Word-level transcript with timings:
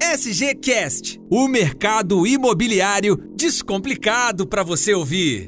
SGCast, 0.00 1.18
o 1.30 1.48
mercado 1.48 2.26
imobiliário 2.26 3.16
descomplicado 3.34 4.46
para 4.46 4.62
você 4.62 4.92
ouvir. 4.92 5.46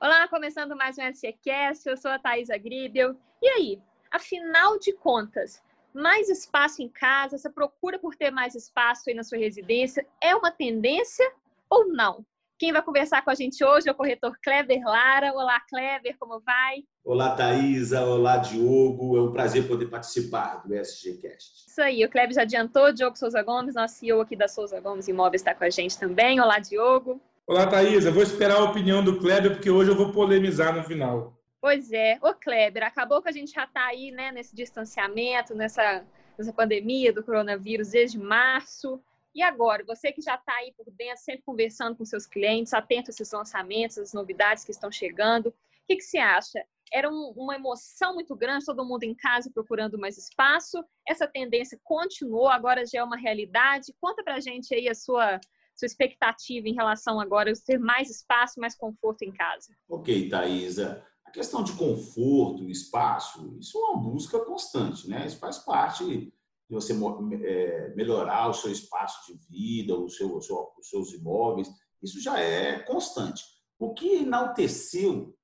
Olá, 0.00 0.26
começando 0.28 0.74
mais 0.74 0.96
um 0.96 1.02
SGCast, 1.02 1.88
eu 1.88 1.96
sou 1.96 2.10
a 2.10 2.18
Thaisa 2.18 2.56
Gribel. 2.56 3.14
E 3.42 3.48
aí, 3.48 3.78
afinal 4.10 4.78
de 4.78 4.94
contas, 4.94 5.62
mais 5.92 6.30
espaço 6.30 6.80
em 6.80 6.88
casa, 6.88 7.36
essa 7.36 7.50
procura 7.50 7.98
por 7.98 8.14
ter 8.14 8.30
mais 8.30 8.54
espaço 8.54 9.10
aí 9.10 9.14
na 9.14 9.24
sua 9.24 9.36
residência 9.36 10.06
é 10.22 10.34
uma 10.34 10.50
tendência 10.50 11.30
ou 11.68 11.88
não? 11.88 12.24
Quem 12.58 12.72
vai 12.72 12.82
conversar 12.82 13.22
com 13.22 13.30
a 13.30 13.36
gente 13.36 13.64
hoje 13.64 13.88
é 13.88 13.92
o 13.92 13.94
corretor 13.94 14.36
Kleber 14.42 14.82
Lara. 14.84 15.32
Olá, 15.32 15.60
Kleber, 15.60 16.16
como 16.18 16.40
vai? 16.40 16.82
Olá, 17.04 17.30
Thaisa. 17.36 18.04
Olá, 18.04 18.38
Diogo. 18.38 19.16
É 19.16 19.22
um 19.22 19.30
prazer 19.30 19.68
poder 19.68 19.86
participar 19.86 20.66
do 20.66 20.74
SGCast. 20.74 21.68
Isso 21.68 21.80
aí, 21.80 22.04
o 22.04 22.10
Kleber 22.10 22.34
já 22.34 22.42
adiantou. 22.42 22.92
Diogo 22.92 23.16
Souza 23.16 23.40
Gomes, 23.44 23.76
nosso 23.76 23.94
CEO 23.94 24.20
aqui 24.20 24.34
da 24.34 24.48
Souza 24.48 24.80
Gomes 24.80 25.06
Imóveis, 25.06 25.40
está 25.40 25.54
com 25.54 25.62
a 25.62 25.70
gente 25.70 25.96
também. 25.96 26.40
Olá, 26.40 26.58
Diogo. 26.58 27.22
Olá, 27.46 27.64
Thaisa. 27.64 28.10
Vou 28.10 28.24
esperar 28.24 28.56
a 28.56 28.64
opinião 28.64 29.04
do 29.04 29.20
Kleber, 29.20 29.52
porque 29.52 29.70
hoje 29.70 29.92
eu 29.92 29.96
vou 29.96 30.10
polemizar 30.10 30.74
no 30.74 30.82
final. 30.82 31.40
Pois 31.60 31.92
é. 31.92 32.18
Ô, 32.20 32.34
Kleber, 32.34 32.82
acabou 32.82 33.22
que 33.22 33.28
a 33.28 33.32
gente 33.32 33.52
já 33.52 33.66
está 33.66 33.86
aí 33.86 34.10
né, 34.10 34.32
nesse 34.32 34.56
distanciamento, 34.56 35.54
nessa, 35.54 36.04
nessa 36.36 36.52
pandemia 36.52 37.12
do 37.12 37.22
coronavírus 37.22 37.90
desde 37.90 38.18
março. 38.18 39.00
E 39.38 39.42
agora, 39.42 39.84
você 39.86 40.10
que 40.10 40.20
já 40.20 40.34
está 40.34 40.52
aí 40.54 40.74
por 40.76 40.90
dentro, 40.90 41.22
sempre 41.22 41.44
conversando 41.44 41.94
com 41.94 42.04
seus 42.04 42.26
clientes, 42.26 42.74
atento 42.74 43.08
a 43.08 43.12
esses 43.12 43.30
lançamentos, 43.30 43.96
as 43.96 44.12
novidades 44.12 44.64
que 44.64 44.72
estão 44.72 44.90
chegando, 44.90 45.50
o 45.50 45.54
que, 45.86 45.94
que 45.94 46.02
você 46.02 46.18
acha? 46.18 46.60
Era 46.92 47.08
um, 47.08 47.32
uma 47.36 47.54
emoção 47.54 48.14
muito 48.14 48.34
grande, 48.34 48.64
todo 48.64 48.84
mundo 48.84 49.04
em 49.04 49.14
casa 49.14 49.48
procurando 49.54 49.96
mais 49.96 50.18
espaço. 50.18 50.84
Essa 51.06 51.24
tendência 51.24 51.78
continuou, 51.84 52.48
agora 52.48 52.84
já 52.84 52.98
é 52.98 53.04
uma 53.04 53.16
realidade. 53.16 53.94
Conta 54.00 54.24
para 54.24 54.34
a 54.34 54.40
gente 54.40 54.74
aí 54.74 54.88
a 54.88 54.94
sua, 54.94 55.38
sua 55.72 55.86
expectativa 55.86 56.66
em 56.66 56.74
relação 56.74 57.20
agora 57.20 57.52
a 57.52 57.54
ter 57.64 57.78
mais 57.78 58.10
espaço, 58.10 58.58
mais 58.58 58.74
conforto 58.74 59.22
em 59.22 59.30
casa. 59.30 59.72
Ok, 59.88 60.28
Thaisa. 60.28 61.06
A 61.24 61.30
questão 61.30 61.62
de 61.62 61.74
conforto, 61.74 62.68
espaço, 62.68 63.56
isso 63.60 63.78
é 63.78 63.80
uma 63.82 64.02
busca 64.02 64.40
constante, 64.40 65.08
né? 65.08 65.24
Isso 65.26 65.38
faz 65.38 65.58
parte 65.58 66.32
de 66.68 66.74
você 66.74 66.92
é, 66.92 67.94
melhorar 67.94 68.48
o 68.48 68.54
seu 68.54 68.70
espaço 68.70 69.26
de 69.26 69.38
vida, 69.48 69.96
o 69.96 70.08
seu, 70.08 70.36
o 70.36 70.40
seu, 70.40 70.72
os 70.78 70.88
seus 70.88 71.12
imóveis, 71.12 71.68
isso 72.02 72.20
já 72.20 72.38
é 72.38 72.78
constante. 72.80 73.42
O 73.78 73.94
que 73.94 74.16
enalteceu 74.16 75.34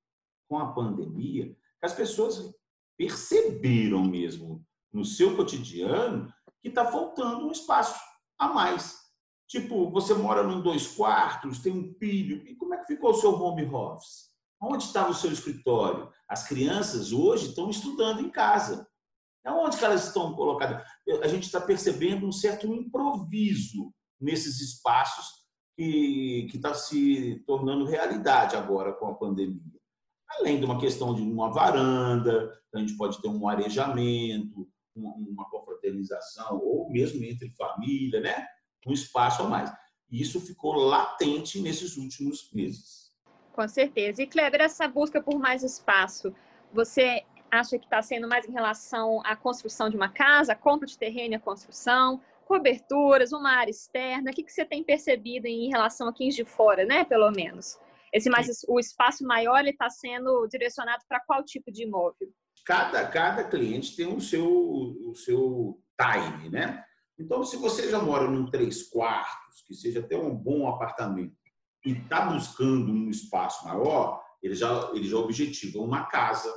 com 0.47 0.59
a 0.59 0.73
pandemia, 0.73 1.55
as 1.81 1.93
pessoas 1.93 2.53
perceberam 2.97 4.03
mesmo 4.03 4.63
no 4.93 5.03
seu 5.03 5.35
cotidiano 5.35 6.31
que 6.61 6.69
está 6.69 6.85
faltando 6.85 7.47
um 7.47 7.51
espaço 7.51 7.99
a 8.37 8.47
mais. 8.47 9.05
Tipo, 9.47 9.89
você 9.91 10.13
mora 10.13 10.43
num 10.43 10.61
dois 10.61 10.87
quartos, 10.87 11.59
tem 11.59 11.71
um 11.71 11.93
filho, 11.99 12.45
e 12.47 12.55
como 12.55 12.73
é 12.73 12.77
que 12.77 12.87
ficou 12.87 13.11
o 13.11 13.15
seu 13.15 13.31
home 13.31 13.65
office? 13.65 14.31
Onde 14.61 14.83
estava 14.83 15.11
o 15.11 15.15
seu 15.15 15.31
escritório? 15.31 16.11
As 16.27 16.47
crianças 16.47 17.11
hoje 17.11 17.49
estão 17.49 17.69
estudando 17.69 18.21
em 18.21 18.29
casa. 18.29 18.87
Onde 19.51 19.77
que 19.77 19.85
elas 19.85 20.07
estão 20.07 20.33
colocadas? 20.33 20.83
A 21.21 21.27
gente 21.27 21.43
está 21.43 21.61
percebendo 21.61 22.27
um 22.27 22.31
certo 22.31 22.67
improviso 22.67 23.93
nesses 24.19 24.59
espaços 24.61 25.45
que 25.75 26.49
está 26.53 26.73
se 26.73 27.43
tornando 27.45 27.85
realidade 27.85 28.55
agora 28.55 28.93
com 28.93 29.07
a 29.07 29.15
pandemia. 29.15 29.61
Além 30.39 30.59
de 30.59 30.65
uma 30.65 30.79
questão 30.79 31.13
de 31.13 31.21
uma 31.21 31.51
varanda, 31.51 32.51
a 32.73 32.79
gente 32.79 32.97
pode 32.97 33.21
ter 33.21 33.27
um 33.27 33.47
arejamento, 33.47 34.67
uma, 34.95 35.13
uma 35.13 35.49
confraternização, 35.49 36.59
ou 36.63 36.89
mesmo 36.89 37.23
entre 37.23 37.51
família, 37.51 38.19
né? 38.21 38.47
um 38.85 38.93
espaço 38.93 39.43
a 39.43 39.47
mais. 39.47 39.71
E 40.09 40.21
isso 40.21 40.39
ficou 40.39 40.73
latente 40.73 41.59
nesses 41.59 41.97
últimos 41.97 42.51
meses. 42.53 43.11
Com 43.53 43.67
certeza. 43.67 44.21
E, 44.21 44.27
Kleber, 44.27 44.61
essa 44.61 44.87
busca 44.87 45.21
por 45.21 45.39
mais 45.39 45.63
espaço, 45.63 46.33
você 46.73 47.23
acha 47.55 47.79
que 47.79 47.85
está 47.85 48.01
sendo 48.01 48.27
mais 48.27 48.47
em 48.47 48.51
relação 48.51 49.21
à 49.25 49.35
construção 49.35 49.89
de 49.89 49.95
uma 49.95 50.09
casa, 50.09 50.53
a 50.53 50.55
compra 50.55 50.87
de 50.87 50.97
terreno 50.97 51.33
e 51.33 51.35
a 51.35 51.39
construção, 51.39 52.21
coberturas, 52.45 53.31
uma 53.31 53.51
área 53.51 53.71
externa? 53.71 54.31
O 54.31 54.33
que, 54.33 54.43
que 54.43 54.51
você 54.51 54.63
tem 54.63 54.83
percebido 54.83 55.47
em 55.47 55.69
relação 55.69 56.07
a 56.07 56.13
quem 56.13 56.29
de 56.29 56.45
fora, 56.45 56.85
né? 56.85 57.03
Pelo 57.03 57.31
menos. 57.31 57.79
Esse 58.13 58.29
mais, 58.29 58.47
o 58.67 58.79
espaço 58.79 59.25
maior 59.25 59.65
está 59.65 59.89
sendo 59.89 60.47
direcionado 60.47 61.03
para 61.09 61.19
qual 61.19 61.43
tipo 61.43 61.71
de 61.71 61.83
imóvel? 61.83 62.29
Cada, 62.65 63.05
cada 63.07 63.43
cliente 63.43 63.95
tem 63.95 64.07
o 64.07 64.21
seu, 64.21 64.45
o 64.45 65.13
seu 65.15 65.81
time, 65.99 66.49
né? 66.49 66.83
Então, 67.17 67.43
se 67.43 67.57
você 67.57 67.89
já 67.89 67.99
mora 67.99 68.29
num 68.29 68.49
três 68.49 68.83
quartos, 68.89 69.61
que 69.67 69.73
seja 69.73 69.99
até 69.99 70.17
um 70.17 70.35
bom 70.35 70.67
apartamento, 70.67 71.35
e 71.85 71.91
está 71.91 72.21
buscando 72.21 72.91
um 72.91 73.09
espaço 73.09 73.65
maior, 73.65 74.21
ele 74.41 74.55
já, 74.55 74.91
ele 74.93 75.07
já 75.07 75.17
objetiva 75.17 75.79
uma 75.79 76.05
casa, 76.05 76.51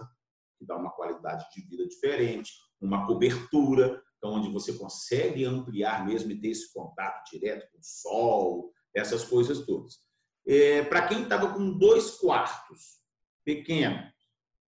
que 0.59 0.67
dá 0.67 0.77
uma 0.77 0.91
qualidade 0.91 1.47
de 1.55 1.63
vida 1.63 1.87
diferente, 1.87 2.53
uma 2.81 3.07
cobertura, 3.07 4.03
então, 4.19 4.33
onde 4.33 4.51
você 4.51 4.73
consegue 4.73 5.45
ampliar 5.45 6.05
mesmo 6.05 6.31
e 6.33 6.41
ter 6.41 6.49
esse 6.49 6.73
contato 6.73 7.31
direto 7.31 7.71
com 7.71 7.79
o 7.79 7.83
sol, 7.83 8.73
essas 8.95 9.25
coisas 9.25 9.65
todas. 9.65 9.99
É, 10.47 10.83
Para 10.83 11.07
quem 11.07 11.23
estava 11.23 11.55
com 11.55 11.79
dois 11.79 12.17
quartos 12.17 12.99
pequenos 13.45 14.13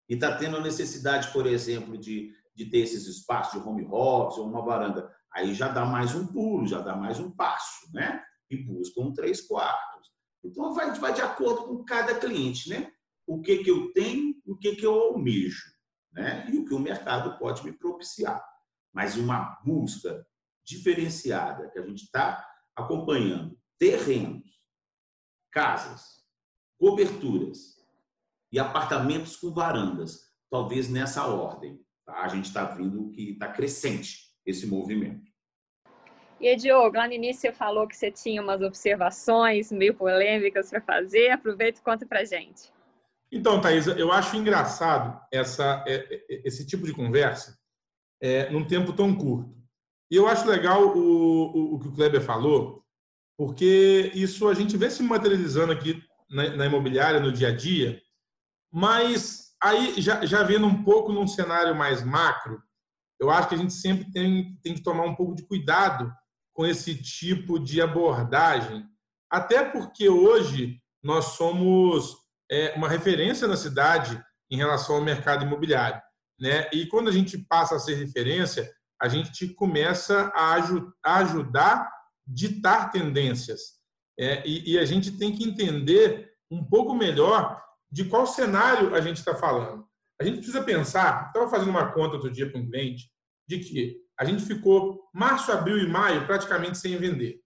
e 0.10 0.16
está 0.16 0.38
tendo 0.38 0.58
a 0.58 0.62
necessidade, 0.62 1.32
por 1.32 1.46
exemplo, 1.48 1.98
de, 1.98 2.34
de 2.54 2.66
ter 2.70 2.80
esses 2.80 3.08
espaços 3.08 3.62
de 3.62 3.68
home 3.68 3.88
office 3.90 4.38
ou 4.38 4.48
uma 4.48 4.64
varanda, 4.64 5.10
aí 5.34 5.54
já 5.54 5.70
dá 5.70 5.86
mais 5.86 6.14
um 6.14 6.28
pulo, 6.28 6.68
já 6.68 6.80
dá 6.80 6.96
mais 6.96 7.20
um 7.20 7.32
passo, 7.32 7.92
né? 7.94 8.22
E 8.50 8.58
busca 8.58 9.02
um 9.02 9.14
três 9.14 9.42
quartos. 9.42 10.10
Então, 10.44 10.74
vai, 10.74 10.94
vai 11.00 11.14
de 11.14 11.22
acordo 11.22 11.68
com 11.68 11.86
cada 11.86 12.16
cliente, 12.16 12.70
né? 12.70 12.92
O 13.26 13.42
que, 13.42 13.64
que 13.64 13.70
eu 13.70 13.92
tenho, 13.94 14.36
o 14.46 14.58
que, 14.58 14.76
que 14.76 14.86
eu 14.86 14.94
almejo 14.94 15.77
né? 16.18 16.50
e 16.52 16.58
o 16.58 16.66
que 16.66 16.74
o 16.74 16.80
mercado 16.80 17.38
pode 17.38 17.64
me 17.64 17.72
propiciar. 17.72 18.44
Mas 18.92 19.16
uma 19.16 19.60
busca 19.64 20.26
diferenciada 20.66 21.70
que 21.70 21.78
a 21.78 21.86
gente 21.86 22.04
está 22.04 22.46
acompanhando 22.76 23.58
terrenos, 23.78 24.60
casas, 25.52 26.26
coberturas 26.80 27.78
e 28.52 28.60
apartamentos 28.60 29.36
com 29.36 29.54
varandas, 29.54 30.34
talvez 30.50 30.90
nessa 30.90 31.28
ordem. 31.28 31.80
Tá? 32.04 32.22
A 32.22 32.28
gente 32.28 32.46
está 32.46 32.66
vendo 32.66 33.12
que 33.12 33.32
está 33.32 33.52
crescente 33.52 34.34
esse 34.46 34.66
movimento. 34.66 35.28
E 36.40 36.56
Diogo, 36.56 36.96
lá 36.96 37.08
no 37.08 37.14
início 37.14 37.42
você 37.42 37.52
falou 37.52 37.88
que 37.88 37.96
você 37.96 38.12
tinha 38.12 38.42
umas 38.42 38.62
observações 38.62 39.72
meio 39.72 39.94
polêmicas 39.96 40.70
para 40.70 40.82
fazer. 40.82 41.30
Aproveita 41.30 41.80
e 41.80 41.84
conta 41.84 42.06
para 42.06 42.24
gente. 42.24 42.72
Então, 43.32 43.60
Thaisa, 43.60 43.94
eu 43.94 44.12
acho 44.12 44.36
engraçado 44.36 45.20
essa, 45.32 45.84
é, 45.88 45.96
é, 45.96 46.48
esse 46.48 46.66
tipo 46.66 46.86
de 46.86 46.94
conversa 46.94 47.58
é, 48.22 48.50
num 48.50 48.66
tempo 48.66 48.94
tão 48.94 49.14
curto. 49.16 49.56
E 50.10 50.16
eu 50.16 50.28
acho 50.28 50.48
legal 50.48 50.98
o, 50.98 51.00
o, 51.00 51.76
o, 51.76 51.80
que 51.80 51.88
o 51.90 51.94
Kleber 51.94 52.22
falou, 52.22 52.84
porque 53.38 54.12
isso 54.16 54.48
a 54.48 54.54
gente 54.54 54.78
vê 54.78 54.90
se 54.90 55.04
materializando 55.04 55.74
aqui 55.74 56.02
na, 56.30 56.56
na 56.56 56.66
imobiliária, 56.66 57.20
no 57.20 57.32
dia 57.32 57.50
a 57.50 57.56
dia, 57.56 58.02
mas 58.72 59.54
aí, 59.62 60.02
já, 60.02 60.26
já 60.26 60.44
vendo 60.44 60.66
um 60.66 60.84
pouco 60.84 61.12
num 61.12 61.28
cenário 61.28 61.76
mais 61.76 62.04
macro, 62.04 62.62
eu 63.20 63.30
acho 63.30 63.50
que 63.50 63.56
a 63.56 63.58
gente 63.58 63.74
sempre 63.74 64.10
tem, 64.12 64.58
tem 64.62 64.74
que 64.74 64.84
tomar 64.84 65.04
um 65.04 65.16
pouco 65.16 65.36
de 65.36 65.46
cuidado 65.46 66.12
com 66.54 66.66
esse 66.66 66.96
tipo 66.96 67.60
de 67.60 67.82
abordagem, 67.82 68.86
até 69.30 69.64
porque 69.64 70.10
hoje 70.10 70.82
nós 71.04 71.26
somos 71.36 72.16
é, 72.52 72.74
uma 72.76 72.90
referência 72.90 73.48
na 73.48 73.58
cidade 73.58 74.22
em 74.50 74.58
relação 74.58 74.96
ao 74.96 75.04
mercado 75.04 75.46
imobiliário. 75.46 76.02
Né? 76.40 76.70
E 76.72 76.86
quando 76.88 77.10
a 77.10 77.12
gente 77.12 77.38
passa 77.38 77.76
a 77.76 77.80
ser 77.80 77.96
referência, 77.96 78.72
a 79.02 79.08
gente 79.08 79.48
começa 79.54 80.32
a, 80.36 80.56
a 81.04 81.16
ajudar 81.18 81.76
a 81.76 81.92
ditar 82.26 82.92
tendências. 82.92 83.78
É, 84.20 84.46
e, 84.48 84.74
e, 84.74 84.80
a 84.80 84.86
gente 84.86 85.12
tem 85.12 85.32
que 85.32 85.44
entender 85.44 86.32
um 86.50 86.64
pouco 86.64 86.96
melhor 86.96 87.62
de 87.92 88.06
qual 88.06 88.26
cenário 88.26 88.96
a 88.96 89.02
gente 89.02 89.18
está 89.18 89.36
falando. 89.36 89.86
A 90.20 90.24
gente 90.24 90.38
precisa 90.38 90.64
pensar, 90.64 91.28
estava 91.28 91.48
fazendo 91.50 91.70
uma 91.70 91.92
conta 91.92 92.16
outro 92.16 92.32
dia 92.32 92.52
com 92.52 92.58
um 92.60 92.70
cliente, 92.70 93.12
de 93.48 93.60
que 93.60 93.98
a 94.20 94.26
gente 94.26 94.44
ficou 94.44 95.08
março, 95.14 95.52
abril 95.52 95.78
e 95.78 95.88
maio 95.88 96.26
praticamente 96.26 96.80
sem 96.80 96.98
vender, 96.98 97.40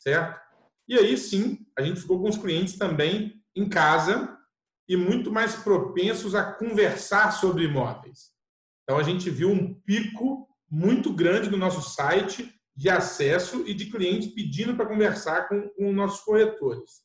certo? 0.00 0.40
E 0.88 0.98
aí 0.98 1.16
sim, 1.16 1.64
a 1.78 1.82
gente 1.82 2.00
ficou 2.00 2.20
com 2.20 2.28
os 2.28 2.36
clientes 2.36 2.76
também 2.76 3.41
em 3.54 3.68
casa 3.68 4.38
e 4.88 4.96
muito 4.96 5.30
mais 5.30 5.54
propensos 5.54 6.34
a 6.34 6.52
conversar 6.52 7.32
sobre 7.32 7.64
imóveis. 7.64 8.30
Então, 8.82 8.98
a 8.98 9.02
gente 9.02 9.30
viu 9.30 9.50
um 9.50 9.74
pico 9.74 10.48
muito 10.70 11.12
grande 11.12 11.50
no 11.50 11.56
nosso 11.56 11.82
site 11.82 12.52
de 12.74 12.88
acesso 12.88 13.64
e 13.66 13.74
de 13.74 13.86
clientes 13.90 14.32
pedindo 14.32 14.74
para 14.74 14.86
conversar 14.86 15.48
com, 15.48 15.68
com 15.70 15.92
nossos 15.92 16.20
corretores. 16.20 17.02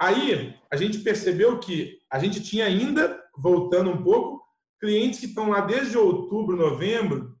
Aí, 0.00 0.56
a 0.70 0.76
gente 0.76 0.98
percebeu 1.00 1.58
que 1.60 1.98
a 2.10 2.18
gente 2.18 2.42
tinha 2.42 2.64
ainda, 2.64 3.22
voltando 3.36 3.90
um 3.90 4.02
pouco, 4.02 4.42
clientes 4.80 5.20
que 5.20 5.26
estão 5.26 5.50
lá 5.50 5.60
desde 5.60 5.98
outubro, 5.98 6.56
novembro, 6.56 7.38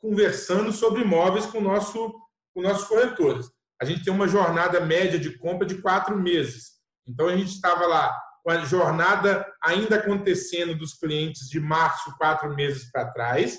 conversando 0.00 0.72
sobre 0.72 1.02
imóveis 1.02 1.44
com 1.44 1.60
nosso, 1.60 2.14
com 2.54 2.62
nossos 2.62 2.88
corretores. 2.88 3.50
A 3.80 3.84
gente 3.84 4.02
tem 4.02 4.12
uma 4.12 4.26
jornada 4.26 4.80
média 4.80 5.18
de 5.18 5.36
compra 5.38 5.66
de 5.66 5.82
quatro 5.82 6.16
meses. 6.16 6.77
Então, 7.08 7.28
a 7.28 7.36
gente 7.36 7.50
estava 7.50 7.86
lá 7.86 8.16
com 8.44 8.50
a 8.50 8.64
jornada 8.64 9.46
ainda 9.62 9.96
acontecendo 9.96 10.76
dos 10.76 10.94
clientes 10.94 11.48
de 11.48 11.58
março, 11.58 12.16
quatro 12.16 12.54
meses 12.54 12.90
para 12.90 13.10
trás. 13.10 13.58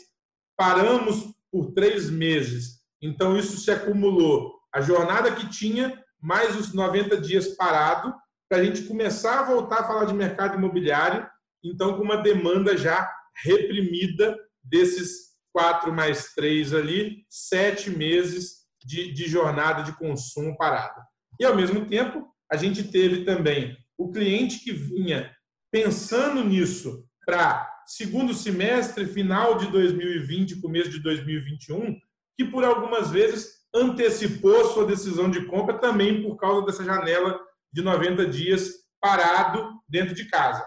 Paramos 0.58 1.34
por 1.52 1.72
três 1.74 2.10
meses. 2.10 2.80
Então, 3.02 3.38
isso 3.38 3.58
se 3.58 3.72
acumulou. 3.72 4.54
A 4.74 4.82
jornada 4.82 5.32
que 5.32 5.50
tinha, 5.50 6.02
mais 6.22 6.56
os 6.56 6.74
90 6.74 7.20
dias 7.20 7.56
parado, 7.56 8.14
para 8.48 8.60
a 8.60 8.64
gente 8.64 8.84
começar 8.84 9.40
a 9.40 9.44
voltar 9.44 9.82
a 9.82 9.84
falar 9.84 10.06
de 10.06 10.14
mercado 10.14 10.58
imobiliário, 10.58 11.28
então 11.64 11.98
com 11.98 12.04
uma 12.04 12.18
demanda 12.18 12.76
já 12.76 13.10
reprimida 13.44 14.38
desses 14.64 15.30
quatro 15.52 15.94
mais 15.94 16.34
três 16.34 16.74
ali, 16.74 17.26
sete 17.30 17.90
meses 17.90 18.60
de, 18.84 19.12
de 19.14 19.28
jornada 19.28 19.84
de 19.84 19.96
consumo 19.98 20.58
parada. 20.58 21.04
E, 21.40 21.46
ao 21.46 21.56
mesmo 21.56 21.86
tempo, 21.86 22.28
a 22.52 22.58
gente 22.58 22.84
teve 22.84 23.24
também 23.26 23.78
o 23.98 24.12
cliente 24.12 24.60
que 24.60 24.72
vinha 24.72 25.32
pensando 25.72 26.44
nisso 26.44 27.06
para 27.26 27.70
segundo 27.86 28.34
semestre, 28.34 29.06
final 29.06 29.58
de 29.58 29.68
2020, 29.72 30.62
começo 30.62 30.90
de 30.90 31.02
2021, 31.02 31.96
que 32.38 32.46
por 32.46 32.64
algumas 32.64 33.12
vezes 33.12 33.60
antecipou 33.74 34.66
sua 34.66 34.86
decisão 34.86 35.30
de 35.30 35.46
compra 35.46 35.78
também 35.78 36.24
por 36.24 36.38
causa 36.38 36.66
dessa 36.66 36.84
janela 36.84 37.40
de 37.72 37.82
90 37.82 38.26
dias 38.28 38.74
parado 39.02 39.80
dentro 39.88 40.16
de 40.16 40.26
casa. 40.26 40.66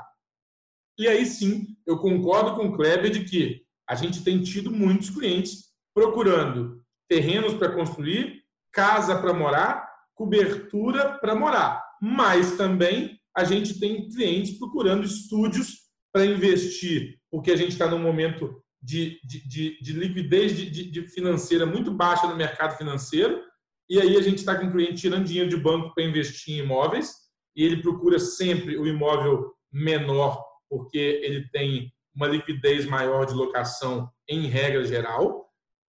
E 0.99 1.09
aí 1.09 1.27
sim, 1.27 1.77
eu 1.87 1.99
concordo 1.99 2.55
com 2.55 2.69
o 2.69 2.77
Kleber 2.77 3.11
de 3.11 3.25
que 3.25 3.63
a 3.89 3.95
gente 3.95 4.23
tem 4.23 4.43
tido 4.43 4.71
muitos 4.71 5.11
clientes 5.11 5.73
procurando 5.95 6.83
terrenos 7.09 7.55
para 7.55 7.73
construir, 7.73 8.43
casa 8.73 9.21
para 9.21 9.33
morar, 9.33 9.92
cobertura 10.15 11.19
para 11.19 11.35
morar. 11.35 11.83
Mas 12.01 12.57
também 12.57 13.19
a 13.37 13.45
gente 13.45 13.79
tem 13.79 14.09
clientes 14.09 14.59
procurando 14.59 15.05
estúdios 15.05 15.83
para 16.13 16.27
investir, 16.27 17.19
porque 17.31 17.51
a 17.51 17.57
gente 17.57 17.71
está 17.71 17.89
num 17.89 17.99
momento 17.99 18.63
de, 18.83 19.19
de, 19.25 19.49
de, 19.49 19.81
de 19.81 19.93
liquidez 19.93 20.55
de, 20.55 21.09
financeira 21.09 21.65
muito 21.65 21.91
baixa 21.91 22.27
no 22.27 22.37
mercado 22.37 22.77
financeiro, 22.77 23.41
e 23.89 24.01
aí 24.01 24.17
a 24.17 24.21
gente 24.21 24.39
está 24.39 24.59
com 24.59 24.67
o 24.67 24.73
cliente 24.73 25.01
tirando 25.01 25.25
dinheiro 25.25 25.49
de 25.49 25.57
banco 25.57 25.95
para 25.95 26.05
investir 26.05 26.55
em 26.55 26.59
imóveis, 26.59 27.15
e 27.57 27.65
ele 27.65 27.83
procura 27.83 28.19
sempre 28.19 28.77
o 28.77 28.87
imóvel 28.87 29.53
menor, 29.73 30.45
porque 30.69 31.21
ele 31.23 31.49
tem 31.51 31.93
uma 32.15 32.27
liquidez 32.27 32.85
maior 32.85 33.25
de 33.25 33.35
locação 33.35 34.11
em 34.29 34.47
regra 34.47 34.85
geral. 34.85 35.47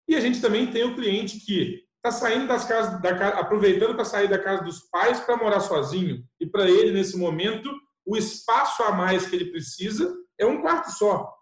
E 0.07 0.15
a 0.15 0.19
gente 0.19 0.41
também 0.41 0.67
tem 0.67 0.83
o 0.83 0.95
cliente 0.95 1.39
que 1.39 1.83
está 2.03 2.11
saindo 2.11 2.47
das 2.47 2.65
casas, 2.65 3.01
da, 3.01 3.29
aproveitando 3.29 3.95
para 3.95 4.03
sair 4.03 4.27
da 4.27 4.38
casa 4.38 4.61
dos 4.63 4.81
pais 4.89 5.21
para 5.21 5.38
morar 5.38 5.61
sozinho. 5.61 6.21
E 6.38 6.45
para 6.45 6.69
ele, 6.69 6.91
nesse 6.91 7.17
momento, 7.17 7.73
o 8.05 8.17
espaço 8.17 8.83
a 8.83 8.91
mais 8.91 9.25
que 9.25 9.35
ele 9.38 9.51
precisa 9.51 10.13
é 10.38 10.45
um 10.45 10.61
quarto 10.61 10.91
só. 10.91 11.33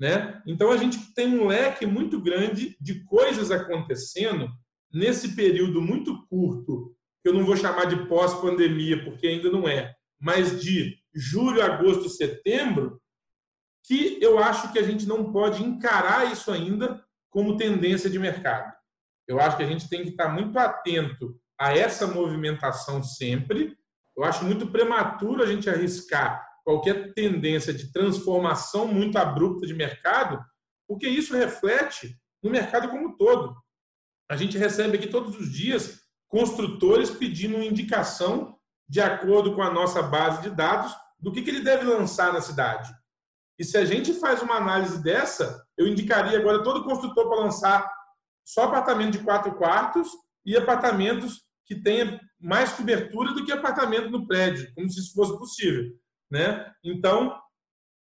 Né? 0.00 0.42
Então 0.46 0.72
a 0.72 0.76
gente 0.76 1.14
tem 1.14 1.38
um 1.38 1.46
leque 1.46 1.86
muito 1.86 2.20
grande 2.20 2.76
de 2.80 3.04
coisas 3.04 3.52
acontecendo 3.52 4.50
nesse 4.92 5.36
período 5.36 5.80
muito 5.80 6.26
curto, 6.26 6.96
que 7.22 7.28
eu 7.28 7.34
não 7.34 7.44
vou 7.44 7.56
chamar 7.56 7.84
de 7.84 8.08
pós-pandemia, 8.08 9.04
porque 9.04 9.28
ainda 9.28 9.50
não 9.50 9.68
é, 9.68 9.94
mas 10.18 10.60
de 10.60 10.96
julho, 11.14 11.62
agosto, 11.62 12.08
setembro, 12.08 13.00
que 13.84 14.18
eu 14.20 14.38
acho 14.38 14.72
que 14.72 14.78
a 14.78 14.82
gente 14.82 15.06
não 15.06 15.30
pode 15.30 15.62
encarar 15.62 16.32
isso 16.32 16.50
ainda 16.50 17.04
como 17.28 17.56
tendência 17.56 18.10
de 18.10 18.18
mercado. 18.18 18.79
Eu 19.30 19.38
acho 19.38 19.56
que 19.56 19.62
a 19.62 19.66
gente 19.66 19.88
tem 19.88 20.02
que 20.02 20.08
estar 20.08 20.28
muito 20.28 20.58
atento 20.58 21.38
a 21.56 21.72
essa 21.72 22.04
movimentação 22.04 23.00
sempre. 23.00 23.76
Eu 24.16 24.24
acho 24.24 24.44
muito 24.44 24.66
prematuro 24.66 25.40
a 25.40 25.46
gente 25.46 25.70
arriscar 25.70 26.44
qualquer 26.64 27.14
tendência 27.14 27.72
de 27.72 27.92
transformação 27.92 28.88
muito 28.88 29.16
abrupta 29.18 29.68
de 29.68 29.72
mercado, 29.72 30.44
porque 30.84 31.06
isso 31.06 31.36
reflete 31.36 32.18
no 32.42 32.50
mercado 32.50 32.88
como 32.88 33.06
um 33.10 33.16
todo. 33.16 33.54
A 34.28 34.34
gente 34.34 34.58
recebe 34.58 34.98
aqui 34.98 35.06
todos 35.06 35.38
os 35.38 35.48
dias 35.52 36.00
construtores 36.26 37.08
pedindo 37.08 37.62
indicação 37.62 38.58
de 38.88 39.00
acordo 39.00 39.54
com 39.54 39.62
a 39.62 39.72
nossa 39.72 40.02
base 40.02 40.42
de 40.42 40.50
dados 40.50 40.92
do 41.20 41.30
que, 41.30 41.42
que 41.42 41.50
ele 41.50 41.62
deve 41.62 41.84
lançar 41.84 42.32
na 42.32 42.40
cidade. 42.40 42.92
E 43.56 43.64
se 43.64 43.78
a 43.78 43.84
gente 43.84 44.12
faz 44.12 44.42
uma 44.42 44.56
análise 44.56 45.00
dessa, 45.00 45.64
eu 45.78 45.86
indicaria 45.86 46.36
agora 46.36 46.64
todo 46.64 46.82
construtor 46.82 47.28
para 47.28 47.42
lançar 47.42 47.99
só 48.52 48.64
apartamento 48.64 49.12
de 49.12 49.24
quatro 49.24 49.54
quartos 49.54 50.08
e 50.44 50.56
apartamentos 50.56 51.44
que 51.64 51.76
tenha 51.76 52.20
mais 52.40 52.72
cobertura 52.72 53.32
do 53.32 53.44
que 53.44 53.52
apartamento 53.52 54.10
no 54.10 54.26
prédio, 54.26 54.72
como 54.74 54.90
se 54.90 54.98
isso 54.98 55.14
fosse 55.14 55.38
possível. 55.38 55.92
Né? 56.28 56.68
Então, 56.82 57.38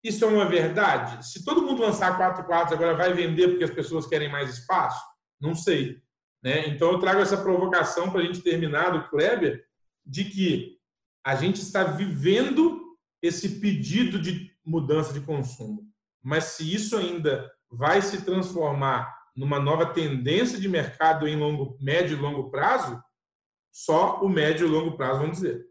isso 0.03 0.25
é 0.25 0.27
uma 0.27 0.45
verdade? 0.45 1.25
Se 1.25 1.45
todo 1.45 1.61
mundo 1.61 1.81
lançar 1.81 2.17
quatro 2.17 2.43
quartos 2.43 2.73
agora 2.73 2.97
vai 2.97 3.13
vender 3.13 3.47
porque 3.47 3.63
as 3.63 3.71
pessoas 3.71 4.07
querem 4.07 4.29
mais 4.29 4.49
espaço? 4.49 5.01
Não 5.39 5.55
sei. 5.55 6.01
Né? 6.43 6.67
Então, 6.67 6.91
eu 6.91 6.99
trago 6.99 7.21
essa 7.21 7.37
provocação 7.37 8.11
para 8.11 8.19
a 8.19 8.25
gente 8.25 8.41
terminar 8.41 8.89
do 8.89 9.07
Kleber, 9.09 9.65
de 10.05 10.25
que 10.25 10.77
a 11.25 11.35
gente 11.35 11.61
está 11.61 11.83
vivendo 11.83 12.83
esse 13.21 13.59
pedido 13.59 14.19
de 14.19 14.51
mudança 14.65 15.13
de 15.13 15.21
consumo. 15.21 15.89
Mas 16.21 16.43
se 16.43 16.73
isso 16.73 16.97
ainda 16.97 17.49
vai 17.71 18.01
se 18.01 18.23
transformar 18.25 19.14
numa 19.35 19.59
nova 19.59 19.85
tendência 19.87 20.59
de 20.59 20.67
mercado 20.67 21.27
em 21.27 21.35
longo, 21.35 21.77
médio 21.79 22.17
e 22.17 22.21
longo 22.21 22.49
prazo, 22.49 23.01
só 23.71 24.21
o 24.21 24.29
médio 24.29 24.67
e 24.67 24.69
longo 24.69 24.95
prazo 24.95 25.19
vão 25.21 25.31
dizer. 25.31 25.65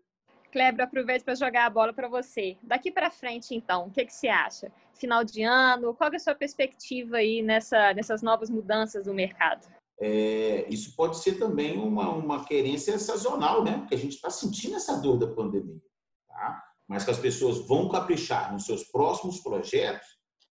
Kleber, 0.52 0.84
aproveito 0.84 1.24
para 1.24 1.34
jogar 1.34 1.66
a 1.66 1.70
bola 1.70 1.92
para 1.92 2.08
você. 2.08 2.56
Daqui 2.62 2.90
para 2.90 3.10
frente, 3.10 3.54
então, 3.54 3.86
o 3.86 3.90
que, 3.90 4.04
que 4.04 4.12
você 4.12 4.28
acha? 4.28 4.70
Final 4.94 5.24
de 5.24 5.42
ano, 5.42 5.94
qual 5.94 6.12
é 6.12 6.16
a 6.16 6.20
sua 6.20 6.34
perspectiva 6.34 7.16
aí 7.16 7.42
nessa, 7.42 7.92
nessas 7.94 8.22
novas 8.22 8.50
mudanças 8.50 9.06
do 9.06 9.14
mercado? 9.14 9.66
É, 10.00 10.66
isso 10.68 10.94
pode 10.94 11.18
ser 11.18 11.38
também 11.38 11.78
uma, 11.78 12.08
uma 12.10 12.44
querência 12.44 12.98
sazonal, 12.98 13.64
né? 13.64 13.78
Porque 13.78 13.94
a 13.94 13.98
gente 13.98 14.14
está 14.14 14.30
sentindo 14.30 14.76
essa 14.76 15.00
dor 15.00 15.18
da 15.18 15.26
pandemia. 15.26 15.80
Tá? 16.28 16.62
mas 16.88 17.04
que 17.04 17.10
as 17.10 17.18
pessoas 17.18 17.66
vão 17.66 17.88
caprichar 17.88 18.52
nos 18.52 18.66
seus 18.66 18.84
próximos 18.84 19.40
projetos, 19.40 20.06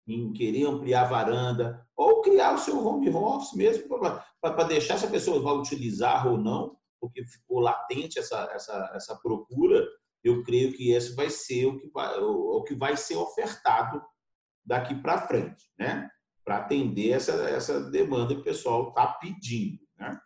em 0.07 0.33
querer 0.33 0.65
ampliar 0.65 1.05
a 1.05 1.09
varanda, 1.09 1.87
ou 1.95 2.21
criar 2.21 2.53
o 2.53 2.57
seu 2.57 2.85
home 2.85 3.09
office 3.09 3.53
mesmo, 3.53 3.87
para 4.41 4.63
deixar 4.65 4.97
se 4.97 5.05
a 5.05 5.09
pessoa 5.09 5.41
vai 5.41 5.53
utilizar 5.53 6.27
ou 6.27 6.37
não, 6.37 6.75
porque 6.99 7.25
ficou 7.25 7.59
latente 7.59 8.19
essa, 8.19 8.49
essa, 8.53 8.91
essa 8.93 9.15
procura, 9.15 9.85
eu 10.23 10.43
creio 10.43 10.73
que 10.73 10.91
esse 10.91 11.15
vai 11.15 11.29
ser 11.29 11.65
o 11.65 11.77
que 11.77 11.89
vai, 11.89 12.19
o, 12.19 12.57
o 12.57 12.63
que 12.63 12.75
vai 12.75 12.95
ser 12.95 13.15
ofertado 13.15 14.01
daqui 14.65 14.95
para 14.95 15.27
frente, 15.27 15.65
né? 15.77 16.09
para 16.43 16.57
atender 16.57 17.11
essa, 17.11 17.31
essa 17.49 17.89
demanda 17.89 18.35
que 18.35 18.41
o 18.41 18.43
pessoal 18.43 18.89
está 18.89 19.07
pedindo. 19.07 19.79
Né? 19.97 20.17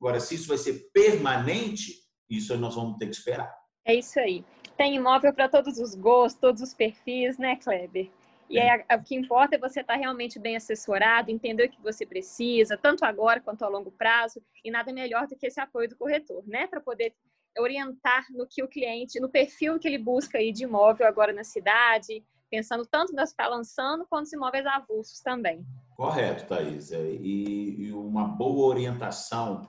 Agora, 0.00 0.20
se 0.20 0.34
isso 0.34 0.48
vai 0.48 0.58
ser 0.58 0.90
permanente, 0.92 1.92
isso 2.28 2.56
nós 2.56 2.74
vamos 2.74 2.96
ter 2.98 3.06
que 3.06 3.16
esperar. 3.16 3.54
É 3.84 3.94
isso 3.94 4.18
aí 4.18 4.44
tem 4.76 4.94
imóvel 4.94 5.32
para 5.32 5.48
todos 5.48 5.78
os 5.78 5.94
gostos, 5.94 6.40
todos 6.40 6.60
os 6.60 6.74
perfis, 6.74 7.38
né, 7.38 7.56
Kleber? 7.56 8.10
E 8.48 8.58
aí, 8.58 8.84
o 8.96 9.02
que 9.02 9.14
importa 9.14 9.56
é 9.56 9.58
você 9.58 9.80
estar 9.80 9.94
tá 9.94 9.98
realmente 9.98 10.38
bem 10.38 10.56
assessorado, 10.56 11.30
entender 11.30 11.66
o 11.66 11.70
que 11.70 11.82
você 11.82 12.06
precisa, 12.06 12.76
tanto 12.76 13.04
agora 13.04 13.40
quanto 13.40 13.64
a 13.64 13.68
longo 13.68 13.90
prazo, 13.90 14.40
e 14.64 14.70
nada 14.70 14.92
melhor 14.92 15.26
do 15.26 15.36
que 15.36 15.46
esse 15.46 15.60
apoio 15.60 15.88
do 15.88 15.96
corretor, 15.96 16.44
né? 16.46 16.66
Para 16.66 16.80
poder 16.80 17.14
orientar 17.58 18.26
no 18.30 18.46
que 18.46 18.62
o 18.62 18.68
cliente, 18.68 19.18
no 19.18 19.28
perfil 19.28 19.78
que 19.78 19.88
ele 19.88 19.98
busca 19.98 20.38
aí 20.38 20.52
de 20.52 20.64
imóvel 20.64 21.06
agora 21.06 21.32
na 21.32 21.42
cidade, 21.42 22.22
pensando 22.50 22.86
tanto 22.86 23.12
das 23.12 23.30
que 23.30 23.42
está 23.42 23.48
lançando 23.48 24.06
quanto 24.08 24.26
os 24.26 24.32
imóveis 24.32 24.66
avulsos 24.66 25.20
também. 25.20 25.64
Correto, 25.96 26.46
Thaís. 26.46 26.92
É, 26.92 27.00
e 27.02 27.92
uma 27.92 28.28
boa 28.28 28.68
orientação 28.68 29.66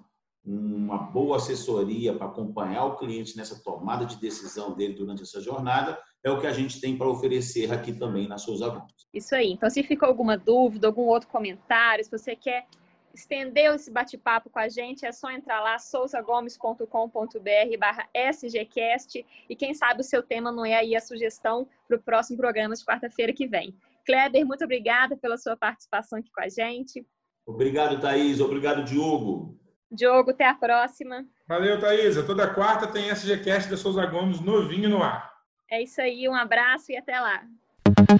uma 0.47 0.97
boa 0.97 1.35
assessoria 1.35 2.13
para 2.13 2.27
acompanhar 2.27 2.85
o 2.85 2.95
cliente 2.95 3.35
nessa 3.35 3.61
tomada 3.61 4.05
de 4.05 4.15
decisão 4.17 4.73
dele 4.73 4.93
durante 4.93 5.21
essa 5.21 5.41
jornada, 5.41 5.99
é 6.23 6.31
o 6.31 6.39
que 6.39 6.47
a 6.47 6.53
gente 6.53 6.79
tem 6.79 6.97
para 6.97 7.09
oferecer 7.09 7.71
aqui 7.71 7.91
também 7.91 8.27
na 8.27 8.37
Souza 8.37 8.69
Gomes. 8.69 8.93
Isso 9.13 9.35
aí. 9.35 9.51
Então, 9.51 9.69
se 9.69 9.83
ficou 9.83 10.07
alguma 10.07 10.37
dúvida, 10.37 10.87
algum 10.87 11.03
outro 11.03 11.27
comentário, 11.27 12.03
se 12.03 12.09
você 12.09 12.33
quer 12.33 12.65
estender 13.13 13.73
esse 13.73 13.91
bate-papo 13.91 14.49
com 14.49 14.59
a 14.59 14.69
gente, 14.69 15.05
é 15.05 15.11
só 15.11 15.29
entrar 15.31 15.59
lá, 15.59 15.77
souzagomes.com.br 15.79 17.77
barra 17.79 18.07
sgcast 18.13 19.25
e 19.49 19.55
quem 19.55 19.73
sabe 19.73 20.01
o 20.01 20.03
seu 20.03 20.23
tema 20.23 20.51
não 20.51 20.65
é 20.65 20.75
aí 20.75 20.95
a 20.95 21.01
sugestão 21.01 21.67
para 21.87 21.97
o 21.97 22.01
próximo 22.01 22.37
programa 22.37 22.75
de 22.75 22.85
quarta-feira 22.85 23.33
que 23.33 23.47
vem. 23.47 23.75
Kleber, 24.05 24.45
muito 24.45 24.63
obrigada 24.63 25.17
pela 25.17 25.37
sua 25.37 25.57
participação 25.57 26.19
aqui 26.19 26.31
com 26.31 26.41
a 26.41 26.47
gente. 26.47 27.05
Obrigado, 27.45 27.99
Thaís. 27.99 28.39
Obrigado, 28.39 28.85
Diogo. 28.85 29.66
Diogo, 29.91 30.31
até 30.31 30.47
a 30.47 30.53
próxima. 30.53 31.25
Valeu, 31.47 31.79
Thaisa. 31.79 32.23
Toda 32.23 32.53
quarta 32.53 32.87
tem 32.87 33.09
SGCast 33.09 33.69
da 33.69 33.77
Souza 33.77 34.05
Gomes 34.05 34.41
novinho 34.41 34.89
no 34.89 35.01
ar. 35.01 35.31
É 35.69 35.81
isso 35.81 36.01
aí, 36.01 36.27
um 36.27 36.35
abraço 36.35 36.91
e 36.91 36.97
até 36.97 37.19
lá. 37.19 37.43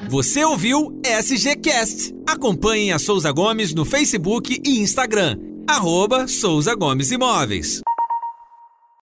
Você 0.10 0.44
ouviu 0.44 1.00
SGCast. 1.04 2.14
Acompanhem 2.28 2.92
a 2.92 3.00
Souza 3.00 3.32
Gomes 3.32 3.74
no 3.74 3.86
Facebook 3.86 4.62
e 4.66 4.80
Instagram. 4.80 5.38
Arroba 5.68 6.28
Souza 6.28 6.74
Gomes 6.76 7.12
Imóveis. 7.12 7.82